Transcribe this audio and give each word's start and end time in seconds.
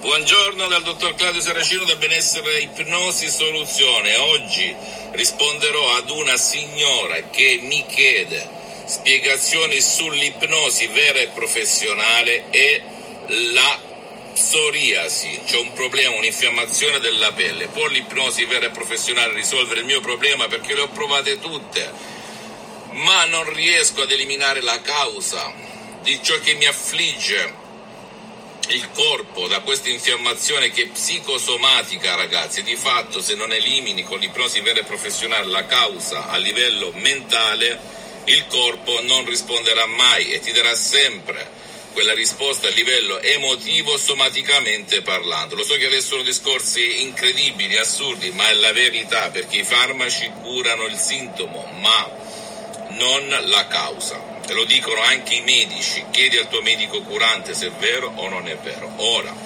Buongiorno 0.00 0.68
dal 0.68 0.84
dottor 0.84 1.16
Claudio 1.16 1.40
Saracino 1.40 1.82
del 1.82 1.96
Benessere 1.96 2.60
Ipnosi 2.60 3.28
Soluzione. 3.28 4.14
Oggi 4.14 4.72
risponderò 5.10 5.96
ad 5.96 6.08
una 6.10 6.36
signora 6.36 7.28
che 7.30 7.58
mi 7.62 7.84
chiede 7.84 8.48
spiegazioni 8.84 9.80
sull'ipnosi 9.80 10.86
vera 10.86 11.18
e 11.18 11.30
professionale 11.34 12.44
e 12.50 12.80
la 13.52 13.80
psoriasi. 14.34 15.40
C'è 15.44 15.58
un 15.58 15.72
problema, 15.72 16.14
un'infiammazione 16.14 17.00
della 17.00 17.32
pelle. 17.32 17.66
Può 17.66 17.88
l'ipnosi 17.88 18.44
vera 18.44 18.66
e 18.66 18.70
professionale 18.70 19.34
risolvere 19.34 19.80
il 19.80 19.86
mio 19.86 20.00
problema? 20.00 20.46
Perché 20.46 20.74
le 20.74 20.82
ho 20.82 20.88
provate 20.90 21.40
tutte, 21.40 21.92
ma 22.92 23.24
non 23.24 23.52
riesco 23.52 24.02
ad 24.02 24.12
eliminare 24.12 24.60
la 24.60 24.80
causa 24.80 25.52
di 26.02 26.20
ciò 26.22 26.38
che 26.38 26.54
mi 26.54 26.66
affligge 26.66 27.66
il 28.70 28.90
corpo 28.92 29.46
da 29.46 29.60
questa 29.60 29.88
infiammazione 29.88 30.70
che 30.70 30.82
è 30.82 30.88
psicosomatica, 30.88 32.14
ragazzi, 32.16 32.62
di 32.62 32.76
fatto 32.76 33.20
se 33.20 33.34
non 33.34 33.52
elimini 33.52 34.02
con 34.02 34.18
l'ipnosi 34.18 34.60
vera 34.60 34.80
e 34.80 34.84
professionale 34.84 35.46
la 35.46 35.64
causa 35.64 36.28
a 36.28 36.36
livello 36.36 36.92
mentale, 36.96 37.80
il 38.24 38.46
corpo 38.46 39.00
non 39.02 39.24
risponderà 39.24 39.86
mai 39.86 40.32
e 40.32 40.40
ti 40.40 40.52
darà 40.52 40.74
sempre 40.74 41.56
quella 41.92 42.12
risposta 42.12 42.68
a 42.68 42.70
livello 42.70 43.18
emotivo 43.20 43.96
somaticamente 43.96 45.00
parlando. 45.00 45.54
Lo 45.54 45.64
so 45.64 45.74
che 45.76 45.86
adesso 45.86 46.08
sono 46.08 46.22
discorsi 46.22 47.02
incredibili, 47.02 47.78
assurdi, 47.78 48.30
ma 48.32 48.48
è 48.48 48.54
la 48.54 48.72
verità 48.72 49.30
perché 49.30 49.56
i 49.56 49.64
farmaci 49.64 50.30
curano 50.42 50.84
il 50.84 50.96
sintomo, 50.96 51.64
ma 51.80 52.08
non 52.90 53.44
la 53.46 53.66
causa 53.66 54.36
te 54.48 54.54
lo 54.54 54.64
dicono 54.64 55.02
anche 55.02 55.34
i 55.34 55.42
medici, 55.42 56.02
chiedi 56.10 56.38
al 56.38 56.48
tuo 56.48 56.62
medico 56.62 57.02
curante 57.02 57.52
se 57.52 57.66
è 57.66 57.70
vero 57.72 58.10
o 58.14 58.30
non 58.30 58.48
è 58.48 58.56
vero. 58.56 58.90
Ora, 58.96 59.36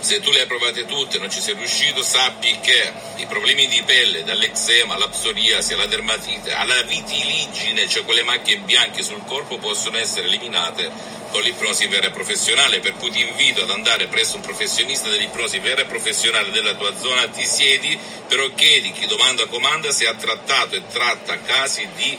se 0.00 0.18
tu 0.18 0.32
le 0.32 0.40
hai 0.40 0.46
provate 0.48 0.84
tutte 0.86 1.18
e 1.18 1.20
non 1.20 1.30
ci 1.30 1.40
sei 1.40 1.54
riuscito, 1.54 2.02
sappi 2.02 2.58
che 2.58 2.92
i 3.14 3.26
problemi 3.26 3.68
di 3.68 3.80
pelle, 3.84 4.24
dall'eczema 4.24 4.94
alla 4.94 5.06
psoriasi, 5.06 5.74
alla 5.74 5.86
dermatite, 5.86 6.52
alla 6.52 6.82
vitiligine, 6.82 7.88
cioè 7.88 8.02
quelle 8.02 8.24
macchie 8.24 8.56
bianche 8.56 9.04
sul 9.04 9.24
corpo, 9.24 9.58
possono 9.58 9.98
essere 9.98 10.26
eliminate 10.26 10.90
con 11.30 11.40
l'ipnosi 11.40 11.86
vera 11.86 12.08
e 12.08 12.10
professionale, 12.10 12.80
per 12.80 12.94
cui 12.94 13.12
ti 13.12 13.20
invito 13.20 13.62
ad 13.62 13.70
andare 13.70 14.08
presso 14.08 14.34
un 14.34 14.42
professionista 14.42 15.08
dell'ipnosi 15.10 15.60
vera 15.60 15.82
e 15.82 15.86
professionale 15.86 16.50
della 16.50 16.74
tua 16.74 16.92
zona, 16.98 17.28
ti 17.28 17.46
siedi, 17.46 17.96
però 18.26 18.52
chiedi 18.56 18.90
chi 18.90 19.06
domanda 19.06 19.46
comanda 19.46 19.92
se 19.92 20.08
ha 20.08 20.14
trattato 20.14 20.74
e 20.74 20.82
tratta 20.88 21.38
casi 21.38 21.88
di 21.94 22.18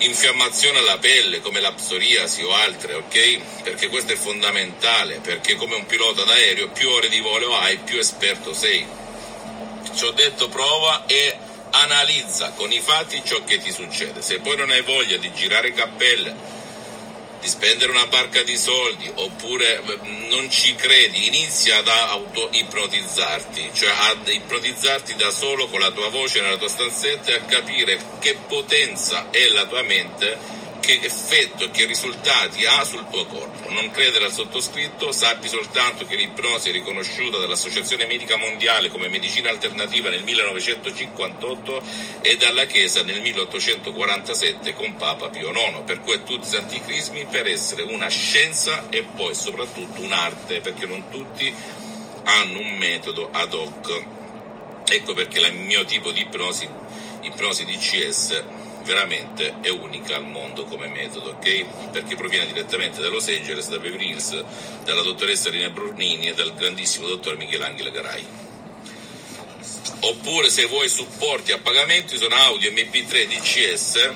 infiammazione 0.00 0.78
alla 0.78 0.98
pelle 0.98 1.40
come 1.40 1.60
la 1.60 1.72
psoriasi 1.72 2.42
o 2.42 2.52
altre, 2.52 2.94
ok? 2.94 3.62
Perché 3.62 3.88
questo 3.88 4.12
è 4.12 4.16
fondamentale, 4.16 5.20
perché 5.20 5.56
come 5.56 5.74
un 5.74 5.86
pilota 5.86 6.24
d'aereo 6.24 6.68
più 6.70 6.88
ore 6.88 7.08
di 7.08 7.20
volo 7.20 7.56
hai, 7.56 7.78
più 7.78 7.98
esperto 7.98 8.54
sei. 8.54 8.86
Ci 9.94 10.04
ho 10.04 10.10
detto 10.12 10.48
prova 10.48 11.04
e 11.06 11.36
analizza 11.70 12.52
con 12.56 12.72
i 12.72 12.80
fatti 12.80 13.22
ciò 13.24 13.42
che 13.44 13.58
ti 13.58 13.72
succede. 13.72 14.22
Se 14.22 14.40
poi 14.40 14.56
non 14.56 14.70
hai 14.70 14.82
voglia 14.82 15.16
di 15.16 15.32
girare 15.32 15.72
cappelle, 15.72 16.59
di 17.40 17.48
spendere 17.48 17.90
una 17.90 18.06
barca 18.06 18.42
di 18.42 18.56
soldi 18.56 19.10
oppure 19.14 19.80
mm, 19.80 20.28
non 20.28 20.50
ci 20.50 20.74
credi, 20.74 21.26
inizia 21.26 21.78
ad 21.78 21.88
auto-ipnotizzarti, 21.88 23.70
cioè 23.72 23.90
ad 23.90 24.28
ipnotizzarti 24.28 25.14
da 25.16 25.30
solo 25.30 25.68
con 25.68 25.80
la 25.80 25.90
tua 25.90 26.08
voce 26.08 26.40
nella 26.40 26.56
tua 26.56 26.68
stanzetta 26.68 27.30
e 27.30 27.34
a 27.34 27.40
capire 27.42 27.98
che 28.20 28.36
potenza 28.46 29.30
è 29.30 29.48
la 29.48 29.66
tua 29.66 29.82
mente 29.82 30.59
che 30.98 31.06
effetto 31.06 31.64
e 31.64 31.70
che 31.70 31.84
risultati 31.84 32.64
ha 32.66 32.82
sul 32.84 33.06
tuo 33.10 33.24
corpo. 33.26 33.70
Non 33.70 33.90
credere 33.90 34.24
al 34.24 34.32
sottoscritto, 34.32 35.12
sappi 35.12 35.46
soltanto 35.48 36.04
che 36.04 36.16
l'ipnosi 36.16 36.70
è 36.70 36.72
riconosciuta 36.72 37.38
dall'Associazione 37.38 38.06
Medica 38.06 38.36
Mondiale 38.36 38.88
come 38.88 39.08
medicina 39.08 39.50
alternativa 39.50 40.10
nel 40.10 40.24
1958 40.24 41.82
e 42.22 42.36
dalla 42.36 42.64
Chiesa 42.64 43.04
nel 43.04 43.20
1847 43.20 44.74
con 44.74 44.96
Papa 44.96 45.28
Pio 45.28 45.50
IX, 45.50 45.82
per 45.84 46.00
cui 46.00 46.22
tutti 46.24 46.46
i 46.46 46.50
santi 46.50 46.80
crismi 46.80 47.26
per 47.26 47.46
essere 47.46 47.82
una 47.82 48.08
scienza 48.08 48.88
e 48.88 49.04
poi 49.04 49.34
soprattutto 49.34 50.00
un'arte, 50.00 50.60
perché 50.60 50.86
non 50.86 51.08
tutti 51.08 51.54
hanno 52.24 52.58
un 52.58 52.76
metodo 52.76 53.28
ad 53.30 53.52
hoc. 53.52 54.04
Ecco 54.88 55.14
perché 55.14 55.38
il 55.38 55.54
mio 55.54 55.84
tipo 55.84 56.10
di 56.10 56.22
ipnosi, 56.22 56.68
ipnosi 57.20 57.64
DCS, 57.64 58.44
veramente 58.90 59.54
è 59.60 59.68
unica 59.68 60.16
al 60.16 60.26
mondo 60.26 60.64
come 60.64 60.88
metodo, 60.88 61.30
ok? 61.30 61.90
Perché 61.92 62.16
proviene 62.16 62.46
direttamente 62.46 63.00
da 63.00 63.08
Los 63.08 63.28
Angeles, 63.28 63.68
da 63.68 63.78
Beverly 63.78 64.10
Hills, 64.10 64.44
dalla 64.84 65.02
dottoressa 65.02 65.48
Rina 65.48 65.70
Brunini 65.70 66.26
e 66.26 66.34
dal 66.34 66.52
grandissimo 66.54 67.06
dottor 67.06 67.36
Michelangelo 67.36 67.92
Garai. 67.92 68.26
Oppure 70.00 70.50
se 70.50 70.66
vuoi 70.66 70.88
supporti 70.88 71.52
a 71.52 71.58
pagamento 71.58 72.16
sono 72.16 72.34
audio 72.34 72.70
MP3 72.72 73.26
DCS 73.28 74.12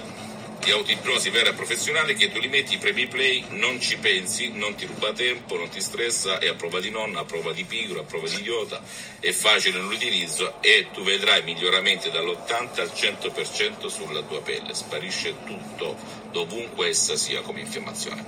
di 0.65 0.71
autoipnosi 0.71 1.29
vera 1.29 1.51
e 1.51 1.53
professionale 1.53 2.15
che 2.15 2.33
tu 2.33 2.39
li 2.41 2.49
metti, 2.49 2.79
premi 2.79 3.07
play, 3.07 3.45
non 3.51 3.81
ci 3.83 3.99
pensi, 3.99 4.51
non 4.51 4.75
ti 4.75 4.87
ruba 4.87 5.13
tempo, 5.13 5.59
non 5.59 5.69
ti 5.69 5.79
stressa, 5.79 6.39
è 6.39 6.49
a 6.49 6.55
prova 6.55 6.81
di 6.81 6.89
nonna, 6.89 7.21
a 7.21 7.25
prova 7.25 7.53
di 7.53 7.65
pigro, 7.65 8.01
a 8.01 8.05
prova 8.05 8.27
di 8.27 8.37
idiota, 8.37 8.83
è 9.21 9.31
facile 9.33 9.79
nell'utilizzo 9.79 10.63
e 10.63 10.87
tu 10.91 11.03
vedrai 11.03 11.43
miglioramenti 11.43 12.11
dall'80 12.11 12.81
al 12.81 12.93
100% 12.95 13.87
sulla 13.89 14.23
tua 14.23 14.41
pelle, 14.41 14.73
sparisce 14.73 15.35
tutto, 15.45 15.97
dovunque 16.33 16.89
essa 16.89 17.15
sia 17.15 17.43
come 17.43 17.61
infiammazione. 17.61 18.25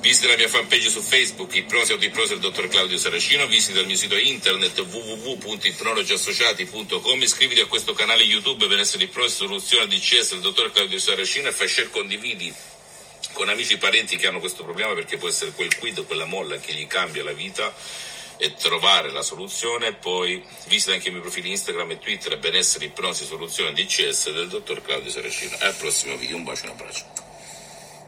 Visita 0.00 0.28
la 0.28 0.36
mia 0.36 0.48
fanpage 0.48 0.90
su 0.90 1.02
Facebook, 1.02 1.56
Ipnosi 1.56 1.90
Autoipnosi 1.92 2.28
del 2.28 2.38
dottor 2.38 2.68
Claudio 2.68 2.96
Saracino, 2.96 3.48
visita 3.48 3.80
il 3.80 3.86
mio 3.86 3.96
sito 3.96 4.16
internet 4.16 4.78
www.ipnologiassociati.com, 4.78 7.20
iscriviti 7.20 7.60
a 7.60 7.66
questo 7.66 7.94
canale 7.94 8.22
YouTube 8.22 8.68
Benessere 8.68 9.02
Ipnosi 9.04 9.34
Soluzione 9.34 9.88
DCS 9.88 10.34
del 10.34 10.40
dottor 10.40 10.70
Claudio 10.70 11.00
Saracino 11.00 11.48
e 11.48 11.52
fai 11.52 11.66
share, 11.66 11.90
condividi 11.90 12.54
con 13.32 13.48
amici 13.48 13.72
e 13.74 13.78
parenti 13.78 14.16
che 14.16 14.28
hanno 14.28 14.38
questo 14.38 14.62
problema 14.62 14.94
perché 14.94 15.16
può 15.16 15.26
essere 15.28 15.50
quel 15.50 15.76
quid, 15.76 16.06
quella 16.06 16.26
molla 16.26 16.58
che 16.58 16.74
gli 16.74 16.86
cambia 16.86 17.24
la 17.24 17.32
vita 17.32 17.74
e 18.36 18.54
trovare 18.54 19.10
la 19.10 19.22
soluzione. 19.22 19.94
Poi 19.94 20.40
visita 20.68 20.92
anche 20.92 21.08
i 21.08 21.10
miei 21.10 21.22
profili 21.22 21.50
Instagram 21.50 21.90
e 21.90 21.98
Twitter 21.98 22.38
Benessere 22.38 22.84
Ipnosi 22.84 23.24
Soluzione 23.24 23.72
DCS 23.72 24.30
del 24.32 24.46
dottor 24.46 24.80
Claudio 24.80 25.10
Saracino. 25.10 25.56
Al 25.58 25.74
prossimo 25.74 26.16
video, 26.16 26.36
un 26.36 26.44
bacio 26.44 26.66
e 26.66 26.68
un 26.68 26.72
abbraccio. 26.72 27.27